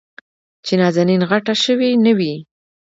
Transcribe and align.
چې 0.65 0.73
نازنين 0.81 1.21
غټه 1.29 1.53
شوې 1.63 1.89
نه 2.05 2.11
وي. 2.17 2.33